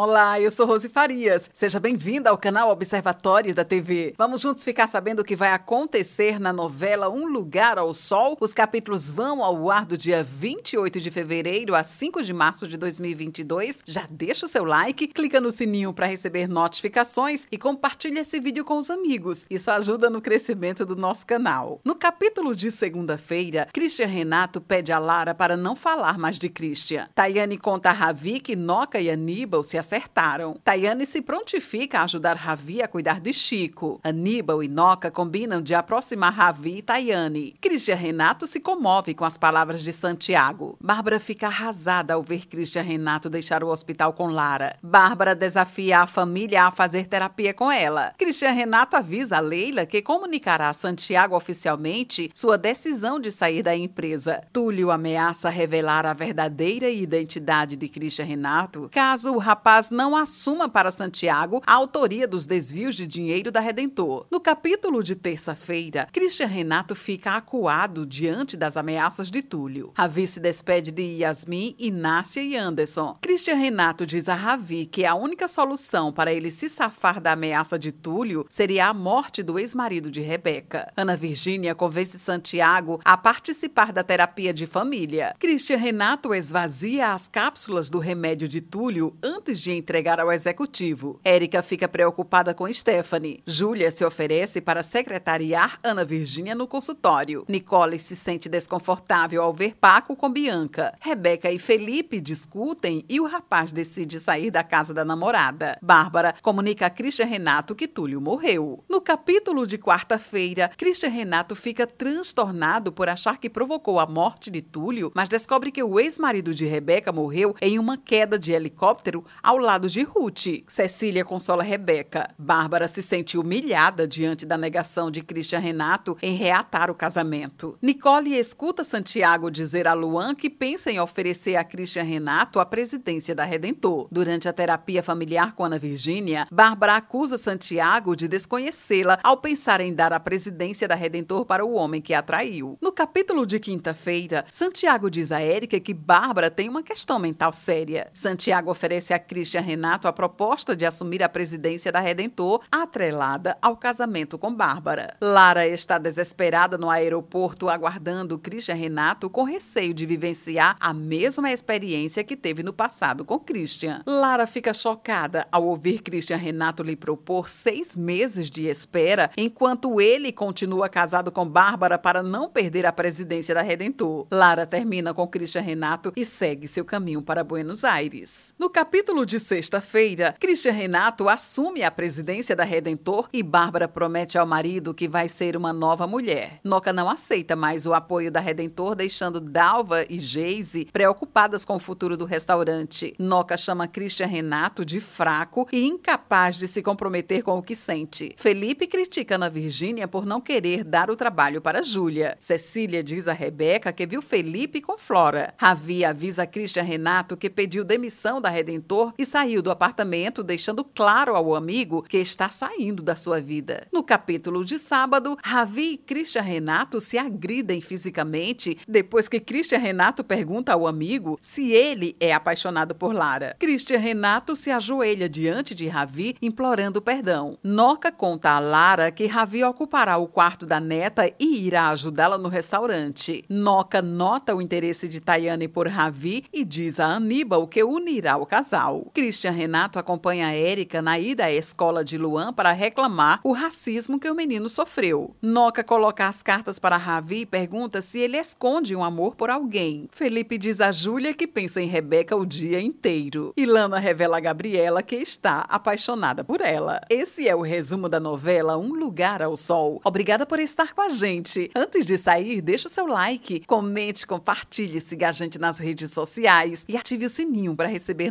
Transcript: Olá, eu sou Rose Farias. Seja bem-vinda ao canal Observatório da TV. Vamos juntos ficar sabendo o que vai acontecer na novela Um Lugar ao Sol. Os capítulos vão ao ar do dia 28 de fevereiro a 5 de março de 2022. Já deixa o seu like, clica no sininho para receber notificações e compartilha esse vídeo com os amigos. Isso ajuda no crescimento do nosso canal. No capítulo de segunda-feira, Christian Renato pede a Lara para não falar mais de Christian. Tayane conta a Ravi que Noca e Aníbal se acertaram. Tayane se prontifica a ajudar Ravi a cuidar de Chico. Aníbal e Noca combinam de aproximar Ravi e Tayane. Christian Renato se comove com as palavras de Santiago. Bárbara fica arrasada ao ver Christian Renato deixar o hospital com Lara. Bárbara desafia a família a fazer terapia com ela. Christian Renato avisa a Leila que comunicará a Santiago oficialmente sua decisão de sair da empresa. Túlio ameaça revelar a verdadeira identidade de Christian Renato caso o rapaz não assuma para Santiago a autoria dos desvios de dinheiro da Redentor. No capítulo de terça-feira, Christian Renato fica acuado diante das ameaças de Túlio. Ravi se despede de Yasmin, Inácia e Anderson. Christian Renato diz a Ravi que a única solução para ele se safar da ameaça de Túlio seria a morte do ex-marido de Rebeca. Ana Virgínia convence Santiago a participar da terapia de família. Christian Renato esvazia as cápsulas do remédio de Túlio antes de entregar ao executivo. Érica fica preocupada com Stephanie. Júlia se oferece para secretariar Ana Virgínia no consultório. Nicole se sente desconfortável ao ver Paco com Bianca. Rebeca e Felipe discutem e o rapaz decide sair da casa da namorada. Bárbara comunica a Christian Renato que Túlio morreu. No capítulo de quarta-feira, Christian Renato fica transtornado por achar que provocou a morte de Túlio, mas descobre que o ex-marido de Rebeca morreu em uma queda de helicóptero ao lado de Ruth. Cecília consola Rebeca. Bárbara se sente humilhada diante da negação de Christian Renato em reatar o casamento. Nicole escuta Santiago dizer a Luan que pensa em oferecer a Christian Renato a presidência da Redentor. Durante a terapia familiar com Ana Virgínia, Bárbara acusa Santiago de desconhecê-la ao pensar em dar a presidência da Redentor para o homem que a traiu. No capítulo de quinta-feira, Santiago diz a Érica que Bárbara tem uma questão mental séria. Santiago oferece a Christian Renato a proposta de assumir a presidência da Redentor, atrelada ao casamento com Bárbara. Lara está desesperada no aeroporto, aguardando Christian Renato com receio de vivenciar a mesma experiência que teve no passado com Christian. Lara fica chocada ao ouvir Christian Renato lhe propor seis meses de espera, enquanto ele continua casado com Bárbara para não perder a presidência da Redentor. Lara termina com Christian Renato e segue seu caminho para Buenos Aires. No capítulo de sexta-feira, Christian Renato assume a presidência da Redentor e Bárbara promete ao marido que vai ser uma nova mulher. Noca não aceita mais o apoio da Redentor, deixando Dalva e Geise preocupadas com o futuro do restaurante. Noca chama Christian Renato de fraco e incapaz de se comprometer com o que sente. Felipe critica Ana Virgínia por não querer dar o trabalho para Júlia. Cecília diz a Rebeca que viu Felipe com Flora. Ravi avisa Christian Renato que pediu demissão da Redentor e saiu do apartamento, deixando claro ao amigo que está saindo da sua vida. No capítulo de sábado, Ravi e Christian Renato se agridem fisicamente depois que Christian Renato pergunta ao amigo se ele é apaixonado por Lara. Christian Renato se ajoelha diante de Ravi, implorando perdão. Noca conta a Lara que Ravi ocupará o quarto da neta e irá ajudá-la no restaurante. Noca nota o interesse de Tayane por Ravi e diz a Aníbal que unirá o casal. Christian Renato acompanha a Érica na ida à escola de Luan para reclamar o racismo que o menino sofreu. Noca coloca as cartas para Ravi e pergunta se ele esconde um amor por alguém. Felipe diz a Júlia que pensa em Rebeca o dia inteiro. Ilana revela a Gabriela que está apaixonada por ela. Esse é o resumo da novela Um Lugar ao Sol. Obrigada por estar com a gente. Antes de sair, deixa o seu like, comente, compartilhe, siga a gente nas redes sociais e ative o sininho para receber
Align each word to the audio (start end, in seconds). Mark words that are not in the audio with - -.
Olá, 0.00 0.40
eu 0.40 0.48
sou 0.48 0.64
Rose 0.64 0.88
Farias. 0.88 1.50
Seja 1.52 1.80
bem-vinda 1.80 2.30
ao 2.30 2.38
canal 2.38 2.70
Observatório 2.70 3.52
da 3.52 3.64
TV. 3.64 4.14
Vamos 4.16 4.40
juntos 4.40 4.62
ficar 4.62 4.86
sabendo 4.86 5.22
o 5.22 5.24
que 5.24 5.34
vai 5.34 5.50
acontecer 5.50 6.38
na 6.38 6.52
novela 6.52 7.10
Um 7.10 7.26
Lugar 7.26 7.78
ao 7.78 7.92
Sol. 7.92 8.36
Os 8.40 8.54
capítulos 8.54 9.10
vão 9.10 9.42
ao 9.42 9.68
ar 9.72 9.84
do 9.84 9.96
dia 9.96 10.22
28 10.22 11.00
de 11.00 11.10
fevereiro 11.10 11.74
a 11.74 11.82
5 11.82 12.22
de 12.22 12.32
março 12.32 12.68
de 12.68 12.76
2022. 12.76 13.82
Já 13.84 14.06
deixa 14.08 14.46
o 14.46 14.48
seu 14.48 14.62
like, 14.62 15.08
clica 15.08 15.40
no 15.40 15.50
sininho 15.50 15.92
para 15.92 16.06
receber 16.06 16.46
notificações 16.46 17.48
e 17.50 17.58
compartilha 17.58 18.20
esse 18.20 18.38
vídeo 18.38 18.64
com 18.64 18.78
os 18.78 18.90
amigos. 18.90 19.46
Isso 19.50 19.68
ajuda 19.68 20.08
no 20.08 20.22
crescimento 20.22 20.86
do 20.86 20.94
nosso 20.94 21.26
canal. 21.26 21.80
No 21.84 21.96
capítulo 21.96 22.54
de 22.54 22.70
segunda-feira, 22.70 23.66
Christian 23.72 24.06
Renato 24.06 24.60
pede 24.60 24.92
a 24.92 24.98
Lara 25.00 25.34
para 25.34 25.56
não 25.56 25.74
falar 25.74 26.16
mais 26.18 26.38
de 26.38 26.48
Christian. 26.48 27.08
Tayane 27.16 27.58
conta 27.58 27.90
a 27.90 27.92
Ravi 27.92 28.38
que 28.38 28.54
Noca 28.54 29.00
e 29.00 29.10
Aníbal 29.10 29.64
se 29.64 29.76
acertaram. 29.88 30.54
Tayane 30.62 31.06
se 31.06 31.22
prontifica 31.22 32.00
a 32.00 32.04
ajudar 32.04 32.36
Ravi 32.36 32.82
a 32.82 32.88
cuidar 32.88 33.20
de 33.20 33.32
Chico. 33.32 33.98
Aníbal 34.04 34.62
e 34.62 34.68
Noca 34.68 35.10
combinam 35.10 35.62
de 35.62 35.74
aproximar 35.74 36.32
Ravi 36.32 36.78
e 36.78 36.82
Tayane. 36.82 37.56
Christian 37.60 37.94
Renato 37.96 38.46
se 38.46 38.60
comove 38.60 39.14
com 39.14 39.24
as 39.24 39.38
palavras 39.38 39.82
de 39.82 39.92
Santiago. 39.92 40.76
Bárbara 40.78 41.18
fica 41.18 41.46
arrasada 41.46 42.12
ao 42.12 42.22
ver 42.22 42.46
Christian 42.46 42.82
Renato 42.82 43.30
deixar 43.30 43.64
o 43.64 43.68
hospital 43.68 44.12
com 44.12 44.26
Lara. 44.26 44.76
Bárbara 44.82 45.34
desafia 45.34 46.00
a 46.00 46.06
família 46.06 46.64
a 46.64 46.70
fazer 46.70 47.06
terapia 47.06 47.54
com 47.54 47.72
ela. 47.72 48.12
Christian 48.18 48.52
Renato 48.52 48.96
avisa 48.96 49.38
a 49.38 49.40
Leila 49.40 49.86
que 49.86 50.02
comunicará 50.02 50.68
a 50.68 50.74
Santiago 50.74 51.34
oficialmente 51.34 52.30
sua 52.34 52.58
decisão 52.58 53.18
de 53.18 53.32
sair 53.32 53.62
da 53.62 53.74
empresa. 53.74 54.42
Túlio 54.52 54.90
ameaça 54.90 55.48
revelar 55.48 56.04
a 56.04 56.12
verdadeira 56.12 56.90
identidade 56.90 57.76
de 57.76 57.88
Christian 57.88 58.26
Renato 58.26 58.88
caso 58.92 59.32
o 59.32 59.38
rapaz 59.38 59.67
não 59.90 60.16
assuma 60.16 60.66
para 60.66 60.90
Santiago 60.90 61.62
a 61.66 61.74
autoria 61.74 62.26
dos 62.26 62.46
desvios 62.46 62.94
de 62.94 63.06
dinheiro 63.06 63.52
da 63.52 63.60
Redentor. 63.60 64.26
No 64.30 64.40
capítulo 64.40 65.04
de 65.04 65.14
terça-feira, 65.14 66.08
Christian 66.10 66.46
Renato 66.46 66.94
fica 66.94 67.32
acuado 67.32 68.06
diante 68.06 68.56
das 68.56 68.78
ameaças 68.78 69.30
de 69.30 69.42
Túlio. 69.42 69.92
Ravi 69.94 70.26
se 70.26 70.40
despede 70.40 70.90
de 70.90 71.02
Yasmin, 71.02 71.76
Inácia 71.78 72.40
e 72.42 72.56
Anderson. 72.56 73.18
Christian 73.20 73.56
Renato 73.56 74.06
diz 74.06 74.26
a 74.26 74.34
Ravi 74.34 74.86
que 74.86 75.04
a 75.04 75.14
única 75.14 75.46
solução 75.46 76.10
para 76.10 76.32
ele 76.32 76.50
se 76.50 76.66
safar 76.70 77.20
da 77.20 77.32
ameaça 77.32 77.78
de 77.78 77.92
Túlio 77.92 78.46
seria 78.48 78.86
a 78.86 78.94
morte 78.94 79.42
do 79.42 79.58
ex-marido 79.58 80.10
de 80.10 80.22
Rebeca. 80.22 80.90
Ana 80.96 81.14
Virgínia 81.14 81.74
convence 81.74 82.18
Santiago 82.18 83.00
a 83.04 83.18
participar 83.18 83.92
da 83.92 84.02
terapia 84.02 84.54
de 84.54 84.64
família. 84.64 85.34
Christian 85.38 85.76
Renato 85.76 86.34
esvazia 86.34 87.12
as 87.12 87.28
cápsulas 87.28 87.90
do 87.90 87.98
remédio 87.98 88.48
de 88.48 88.62
Túlio 88.62 89.14
antes 89.22 89.57
de 89.60 89.72
entregar 89.72 90.20
ao 90.20 90.32
executivo. 90.32 91.20
Érica 91.24 91.62
fica 91.62 91.88
preocupada 91.88 92.54
com 92.54 92.72
Stephanie. 92.72 93.42
Júlia 93.46 93.90
se 93.90 94.04
oferece 94.04 94.60
para 94.60 94.82
secretariar 94.82 95.78
Ana 95.82 96.04
Virgínia 96.04 96.54
no 96.54 96.66
consultório. 96.66 97.44
Nicole 97.48 97.98
se 97.98 98.16
sente 98.16 98.48
desconfortável 98.48 99.42
ao 99.42 99.52
ver 99.52 99.74
Paco 99.80 100.16
com 100.16 100.30
Bianca. 100.30 100.94
Rebeca 101.00 101.50
e 101.50 101.58
Felipe 101.58 102.20
discutem 102.20 103.04
e 103.08 103.20
o 103.20 103.26
rapaz 103.26 103.72
decide 103.72 104.20
sair 104.20 104.50
da 104.50 104.62
casa 104.62 104.94
da 104.94 105.04
namorada. 105.04 105.78
Bárbara 105.82 106.34
comunica 106.42 106.86
a 106.86 106.90
Christian 106.90 107.26
Renato 107.26 107.74
que 107.74 107.88
Túlio 107.88 108.20
morreu. 108.20 108.84
No 108.88 109.00
capítulo 109.00 109.66
de 109.66 109.78
quarta-feira, 109.78 110.70
Christian 110.76 111.10
Renato 111.10 111.54
fica 111.54 111.86
transtornado 111.86 112.92
por 112.92 113.08
achar 113.08 113.38
que 113.38 113.50
provocou 113.50 113.98
a 113.98 114.06
morte 114.06 114.50
de 114.50 114.62
Túlio, 114.62 115.12
mas 115.14 115.28
descobre 115.28 115.70
que 115.70 115.82
o 115.82 115.98
ex-marido 115.98 116.54
de 116.54 116.66
Rebeca 116.66 117.12
morreu 117.12 117.54
em 117.60 117.78
uma 117.78 117.96
queda 117.96 118.38
de 118.38 118.52
helicóptero 118.52 119.24
ao 119.48 119.56
lado 119.56 119.88
de 119.88 120.02
Ruth. 120.02 120.62
Cecília 120.68 121.24
consola 121.24 121.62
Rebeca. 121.62 122.28
Bárbara 122.36 122.86
se 122.86 123.00
sente 123.00 123.38
humilhada 123.38 124.06
diante 124.06 124.44
da 124.44 124.58
negação 124.58 125.10
de 125.10 125.22
Christian 125.22 125.58
Renato 125.60 126.18
em 126.20 126.34
reatar 126.34 126.90
o 126.90 126.94
casamento. 126.94 127.78
Nicole 127.80 128.36
escuta 128.36 128.84
Santiago 128.84 129.50
dizer 129.50 129.88
a 129.88 129.94
Luan 129.94 130.34
que 130.34 130.50
pensa 130.50 130.90
em 130.90 131.00
oferecer 131.00 131.56
a 131.56 131.64
Christian 131.64 132.02
Renato 132.02 132.60
a 132.60 132.66
presidência 132.66 133.34
da 133.34 133.42
Redentor. 133.42 134.06
Durante 134.12 134.50
a 134.50 134.52
terapia 134.52 135.02
familiar 135.02 135.54
com 135.54 135.64
Ana 135.64 135.78
Virgínia, 135.78 136.46
Bárbara 136.52 136.96
acusa 136.96 137.38
Santiago 137.38 138.14
de 138.14 138.28
desconhecê-la 138.28 139.18
ao 139.24 139.38
pensar 139.38 139.80
em 139.80 139.94
dar 139.94 140.12
a 140.12 140.20
presidência 140.20 140.86
da 140.86 140.94
Redentor 140.94 141.46
para 141.46 141.64
o 141.64 141.72
homem 141.72 142.02
que 142.02 142.12
a 142.12 142.20
traiu. 142.20 142.76
No 142.82 142.92
capítulo 142.92 143.46
de 143.46 143.58
quinta-feira, 143.58 144.44
Santiago 144.50 145.10
diz 145.10 145.32
a 145.32 145.40
Érica 145.40 145.80
que 145.80 145.94
Bárbara 145.94 146.50
tem 146.50 146.68
uma 146.68 146.82
questão 146.82 147.18
mental 147.18 147.54
séria. 147.54 148.10
Santiago 148.12 148.70
oferece 148.70 149.14
a 149.14 149.18
Christian 149.18 149.37
Renato 149.42 150.08
a 150.08 150.12
proposta 150.12 150.74
de 150.74 150.84
assumir 150.84 151.22
a 151.22 151.28
presidência 151.28 151.92
da 151.92 152.00
Redentor, 152.00 152.62
atrelada 152.70 153.56
ao 153.62 153.76
casamento 153.76 154.38
com 154.38 154.52
Bárbara. 154.52 155.16
Lara 155.20 155.66
está 155.66 155.98
desesperada 155.98 156.76
no 156.76 156.90
aeroporto, 156.90 157.68
aguardando 157.68 158.38
Christian 158.38 158.74
Renato 158.74 159.30
com 159.30 159.44
receio 159.44 159.94
de 159.94 160.06
vivenciar 160.06 160.76
a 160.80 160.92
mesma 160.92 161.52
experiência 161.52 162.24
que 162.24 162.36
teve 162.36 162.62
no 162.62 162.72
passado 162.72 163.24
com 163.24 163.38
Christian. 163.38 164.02
Lara 164.06 164.46
fica 164.46 164.74
chocada 164.74 165.46
ao 165.52 165.64
ouvir 165.64 166.02
Christian 166.02 166.36
Renato 166.36 166.82
lhe 166.82 166.96
propor 166.96 167.48
seis 167.48 167.94
meses 167.94 168.50
de 168.50 168.66
espera, 168.66 169.30
enquanto 169.36 170.00
ele 170.00 170.32
continua 170.32 170.88
casado 170.88 171.30
com 171.30 171.48
Bárbara 171.48 171.98
para 171.98 172.22
não 172.22 172.48
perder 172.48 172.86
a 172.86 172.92
presidência 172.92 173.54
da 173.54 173.62
Redentor. 173.62 174.26
Lara 174.30 174.66
termina 174.66 175.14
com 175.14 175.28
Christian 175.28 175.62
Renato 175.62 176.12
e 176.16 176.24
segue 176.24 176.66
seu 176.66 176.84
caminho 176.84 177.22
para 177.22 177.44
Buenos 177.44 177.84
Aires. 177.84 178.54
No 178.58 178.70
capítulo 178.70 179.24
de 179.28 179.38
sexta-feira, 179.38 180.34
Christian 180.40 180.72
Renato 180.72 181.28
assume 181.28 181.82
a 181.82 181.90
presidência 181.90 182.56
da 182.56 182.64
Redentor 182.64 183.28
e 183.30 183.42
Bárbara 183.42 183.86
promete 183.86 184.38
ao 184.38 184.46
marido 184.46 184.94
que 184.94 185.06
vai 185.06 185.28
ser 185.28 185.54
uma 185.54 185.70
nova 185.70 186.06
mulher. 186.06 186.60
Noca 186.64 186.94
não 186.94 187.10
aceita 187.10 187.54
mais 187.54 187.84
o 187.84 187.92
apoio 187.92 188.32
da 188.32 188.40
Redentor, 188.40 188.94
deixando 188.94 189.38
Dalva 189.38 190.02
e 190.08 190.18
Geise 190.18 190.86
preocupadas 190.86 191.62
com 191.62 191.76
o 191.76 191.78
futuro 191.78 192.16
do 192.16 192.24
restaurante. 192.24 193.14
Noca 193.18 193.58
chama 193.58 193.86
Christian 193.86 194.26
Renato 194.26 194.82
de 194.82 194.98
fraco 194.98 195.68
e 195.70 195.84
incapaz 195.84 196.56
de 196.56 196.66
se 196.66 196.82
comprometer 196.82 197.42
com 197.42 197.58
o 197.58 197.62
que 197.62 197.76
sente. 197.76 198.32
Felipe 198.38 198.86
critica 198.86 199.34
Ana 199.34 199.50
Virgínia 199.50 200.08
por 200.08 200.24
não 200.24 200.40
querer 200.40 200.82
dar 200.82 201.10
o 201.10 201.16
trabalho 201.16 201.60
para 201.60 201.82
Júlia. 201.82 202.34
Cecília 202.40 203.04
diz 203.04 203.28
a 203.28 203.34
Rebeca 203.34 203.92
que 203.92 204.06
viu 204.06 204.22
Felipe 204.22 204.80
com 204.80 204.96
Flora. 204.96 205.52
Ravi 205.58 206.02
avisa 206.02 206.46
Christian 206.46 206.82
Renato 206.82 207.36
que 207.36 207.50
pediu 207.50 207.84
demissão 207.84 208.40
da 208.40 208.48
Redentor 208.48 209.12
e 209.18 209.26
saiu 209.26 209.60
do 209.60 209.70
apartamento, 209.70 210.44
deixando 210.44 210.84
claro 210.84 211.34
ao 211.34 211.56
amigo 211.56 212.02
que 212.02 212.18
está 212.18 212.48
saindo 212.48 213.02
da 213.02 213.16
sua 213.16 213.40
vida. 213.40 213.86
No 213.92 214.04
capítulo 214.04 214.64
de 214.64 214.78
sábado, 214.78 215.36
Ravi 215.42 215.94
e 215.94 215.96
Christian 215.96 216.42
Renato 216.42 217.00
se 217.00 217.18
agridem 217.18 217.80
fisicamente 217.80 218.78
depois 218.86 219.28
que 219.28 219.40
Christian 219.40 219.78
Renato 219.78 220.22
pergunta 220.22 220.72
ao 220.72 220.86
amigo 220.86 221.38
se 221.42 221.72
ele 221.72 222.16
é 222.20 222.32
apaixonado 222.32 222.94
por 222.94 223.12
Lara. 223.12 223.56
Christian 223.58 223.98
Renato 223.98 224.54
se 224.54 224.70
ajoelha 224.70 225.28
diante 225.28 225.74
de 225.74 225.88
Ravi, 225.88 226.36
implorando 226.40 227.02
perdão. 227.02 227.58
Noca 227.62 228.12
conta 228.12 228.50
a 228.50 228.60
Lara 228.60 229.10
que 229.10 229.26
Ravi 229.26 229.64
ocupará 229.64 230.16
o 230.16 230.28
quarto 230.28 230.64
da 230.64 230.78
neta 230.78 231.32
e 231.38 231.66
irá 231.66 231.88
ajudá-la 231.88 232.38
no 232.38 232.48
restaurante. 232.48 233.44
Noca 233.48 234.00
nota 234.00 234.54
o 234.54 234.62
interesse 234.62 235.08
de 235.08 235.20
Tayane 235.20 235.66
por 235.66 235.88
Ravi 235.88 236.44
e 236.52 236.64
diz 236.64 237.00
a 237.00 237.06
Aníbal 237.06 237.66
que 237.66 237.82
unirá 237.82 238.36
o 238.36 238.46
casal. 238.46 239.07
Christian 239.08 239.52
Renato 239.52 239.98
acompanha 239.98 240.48
a 240.48 240.54
Érica 240.54 241.00
na 241.02 241.18
ida 241.18 241.44
à 241.44 241.52
escola 241.52 242.04
de 242.04 242.18
Luan 242.18 242.52
para 242.52 242.72
reclamar 242.72 243.40
o 243.42 243.52
racismo 243.52 244.18
que 244.18 244.30
o 244.30 244.34
menino 244.34 244.68
sofreu. 244.68 245.34
Noca 245.40 245.82
coloca 245.84 246.26
as 246.26 246.42
cartas 246.42 246.78
para 246.78 246.96
Ravi 246.96 247.40
e 247.40 247.46
pergunta 247.46 248.00
se 248.02 248.18
ele 248.18 248.36
esconde 248.36 248.94
um 248.94 249.04
amor 249.04 249.34
por 249.34 249.50
alguém. 249.50 250.08
Felipe 250.12 250.58
diz 250.58 250.80
a 250.80 250.92
Júlia 250.92 251.34
que 251.34 251.46
pensa 251.46 251.80
em 251.80 251.86
Rebeca 251.86 252.36
o 252.36 252.46
dia 252.46 252.80
inteiro. 252.80 253.52
Ilana 253.56 253.98
revela 253.98 254.36
a 254.36 254.40
Gabriela 254.40 255.02
que 255.02 255.16
está 255.16 255.60
apaixonada 255.68 256.44
por 256.44 256.60
ela. 256.60 257.00
Esse 257.08 257.48
é 257.48 257.54
o 257.54 257.62
resumo 257.62 258.08
da 258.08 258.20
novela 258.20 258.76
Um 258.76 258.94
Lugar 258.94 259.42
ao 259.42 259.56
Sol. 259.56 260.00
Obrigada 260.04 260.46
por 260.46 260.58
estar 260.58 260.94
com 260.94 261.02
a 261.02 261.08
gente. 261.08 261.70
Antes 261.74 262.04
de 262.06 262.18
sair, 262.18 262.60
deixa 262.60 262.88
o 262.88 262.90
seu 262.90 263.06
like, 263.06 263.60
comente, 263.66 264.26
compartilhe, 264.26 265.00
siga 265.00 265.28
a 265.28 265.32
gente 265.32 265.58
nas 265.58 265.78
redes 265.78 266.12
sociais 266.12 266.84
e 266.88 266.96
ative 266.96 267.26
o 267.26 267.30
sininho 267.30 267.76
para 267.76 267.88
receber 267.88 268.30